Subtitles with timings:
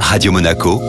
[0.00, 0.80] Radio Monaco,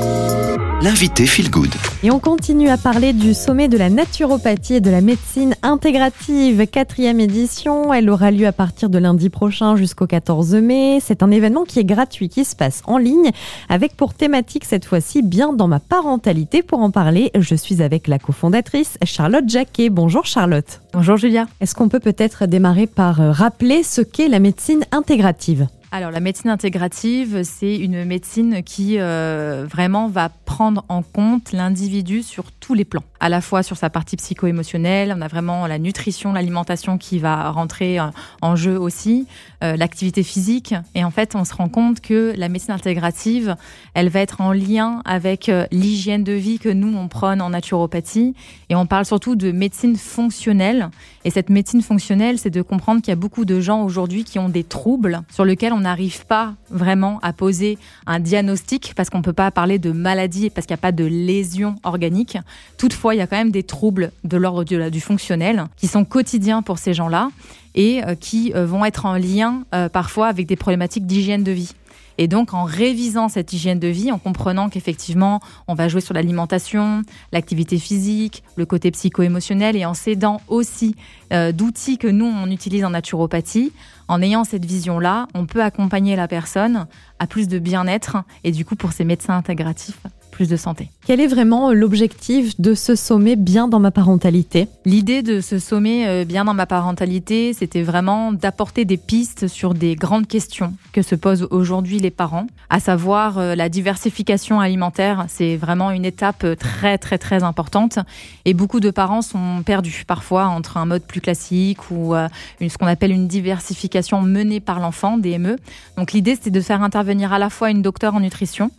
[0.82, 1.74] l'invité Feel Good.
[2.04, 6.68] Et on continue à parler du sommet de la naturopathie et de la médecine intégrative,
[6.68, 7.94] quatrième édition.
[7.94, 11.00] Elle aura lieu à partir de lundi prochain jusqu'au 14 mai.
[11.02, 13.32] C'est un événement qui est gratuit, qui se passe en ligne,
[13.70, 16.62] avec pour thématique cette fois-ci bien dans ma parentalité.
[16.62, 19.90] Pour en parler, je suis avec la cofondatrice Charlotte Jacquet.
[19.90, 20.82] Bonjour Charlotte.
[20.94, 21.48] Bonjour Julia.
[21.60, 25.68] Est-ce qu'on peut peut-être démarrer par rappeler ce qu'est la médecine intégrative?
[25.92, 32.24] Alors la médecine intégrative, c'est une médecine qui euh, vraiment va prendre en compte l'individu
[32.24, 35.80] sur tous les plans, à la fois sur sa partie psycho-émotionnelle, on a vraiment la
[35.80, 38.08] nutrition, l'alimentation qui va rentrer euh,
[38.42, 39.28] en jeu aussi,
[39.64, 43.56] euh, l'activité physique, et en fait on se rend compte que la médecine intégrative,
[43.94, 48.36] elle va être en lien avec l'hygiène de vie que nous on prône en naturopathie,
[48.70, 50.90] et on parle surtout de médecine fonctionnelle,
[51.24, 54.38] et cette médecine fonctionnelle, c'est de comprendre qu'il y a beaucoup de gens aujourd'hui qui
[54.38, 59.24] ont des troubles sur lesquels n'arrive pas vraiment à poser un diagnostic parce qu'on ne
[59.24, 62.38] peut pas parler de maladie parce qu'il n'y a pas de lésion organique.
[62.78, 66.62] Toutefois, il y a quand même des troubles de l'ordre du, fonctionnel qui sont quotidiens
[66.62, 67.30] pour ces gens-là
[67.76, 71.52] et euh, qui euh, vont être en lien euh, parfois avec des problématiques d'hygiène de
[71.52, 71.74] vie.
[72.18, 76.14] Et donc, en révisant cette hygiène de vie, en comprenant qu'effectivement, on va jouer sur
[76.14, 77.02] l'alimentation,
[77.32, 80.96] l'activité physique, le côté psycho-émotionnel, et en s'aidant aussi
[81.32, 83.74] d'outils que nous, on utilise en naturopathie,
[84.08, 86.88] en ayant cette vision-là, on peut accompagner la personne
[87.20, 90.00] à plus de bien-être, et du coup, pour ces médecins intégratifs,
[90.38, 90.92] plus de santé.
[91.08, 94.68] Quel est vraiment euh, l'objectif de ce sommet bien dans ma parentalité?
[94.86, 99.74] L'idée de ce sommet euh, bien dans ma parentalité, c'était vraiment d'apporter des pistes sur
[99.74, 105.26] des grandes questions que se posent aujourd'hui les parents, à savoir euh, la diversification alimentaire.
[105.28, 107.98] C'est vraiment une étape très très très importante
[108.46, 112.86] et beaucoup de parents sont perdus parfois entre un mode plus classique ou ce qu'on
[112.86, 115.56] appelle une diversification menée par l'enfant, DME.
[115.98, 118.70] Donc l'idée c'était de faire intervenir à la fois une docteure en nutrition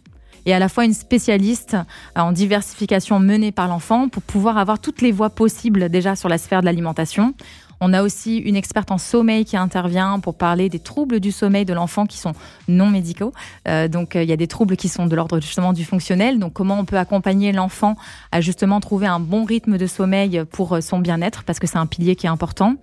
[0.46, 1.76] et à la fois une spécialiste
[2.16, 6.38] en diversification menée par l'enfant pour pouvoir avoir toutes les voies possibles déjà sur la
[6.38, 7.34] sphère de l'alimentation.
[7.80, 11.64] On a aussi une experte en sommeil qui intervient pour parler des troubles du sommeil
[11.64, 12.32] de l'enfant qui sont
[12.66, 13.32] non médicaux.
[13.68, 16.38] Euh, donc euh, il y a des troubles qui sont de l'ordre justement du fonctionnel.
[16.38, 17.96] Donc comment on peut accompagner l'enfant
[18.32, 21.44] à justement trouver un bon rythme de sommeil pour euh, son bien-être?
[21.44, 22.74] Parce que c'est un pilier qui est important.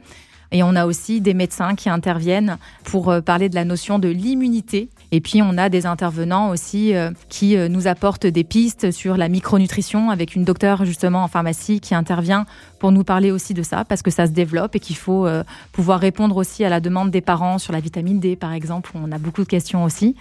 [0.55, 4.07] Et on a aussi des médecins qui interviennent pour euh, parler de la notion de
[4.07, 4.87] l'immunité.
[5.11, 9.17] Et puis on a des intervenants aussi euh, qui euh, nous apportent des pistes sur
[9.17, 12.45] la micronutrition avec une docteure justement en pharmacie qui intervient
[12.79, 15.27] pour nous parler aussi de ça parce que ça se développe et qu'il faut
[15.73, 18.91] pouvoir répondre aussi à la demande des parents sur la vitamine D par exemple.
[18.95, 20.15] On a beaucoup de questions aussi.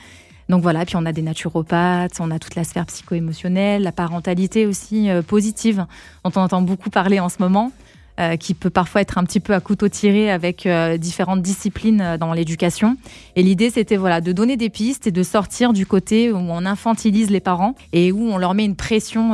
[0.49, 4.67] Donc voilà, puis on a des naturopathes, on a toute la sphère psycho-émotionnelle, la parentalité
[4.67, 5.87] aussi positive
[6.25, 7.71] dont on entend beaucoup parler en ce moment.
[8.21, 12.01] Euh, qui peut parfois être un petit peu à couteau tiré avec euh, différentes disciplines
[12.01, 12.97] euh, dans l'éducation.
[13.35, 16.65] Et l'idée, c'était voilà, de donner des pistes et de sortir du côté où on
[16.65, 19.33] infantilise les parents et où on leur met une pression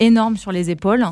[0.00, 1.04] énorme sur les épaules.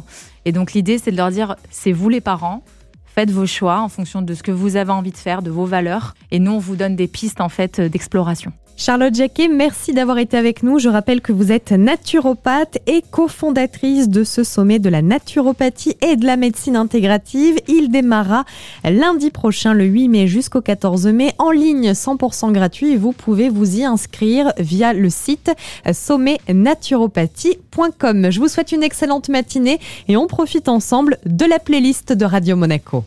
[0.46, 2.62] Et donc l'idée, c'est de leur dire, c'est vous les parents,
[3.04, 5.66] faites vos choix en fonction de ce que vous avez envie de faire, de vos
[5.66, 6.14] valeurs.
[6.30, 8.50] Et nous, on vous donne des pistes en fait d'exploration.
[8.76, 10.78] Charlotte Jacquet, merci d'avoir été avec nous.
[10.78, 16.16] Je rappelle que vous êtes naturopathe et cofondatrice de ce sommet de la naturopathie et
[16.16, 17.56] de la médecine intégrative.
[17.68, 18.44] Il démarra
[18.84, 22.96] lundi prochain, le 8 mai jusqu'au 14 mai, en ligne 100% gratuit.
[22.96, 25.50] Vous pouvez vous y inscrire via le site
[25.90, 28.30] sommetnaturopathie.com.
[28.30, 32.54] Je vous souhaite une excellente matinée et on profite ensemble de la playlist de Radio
[32.54, 33.02] Monaco.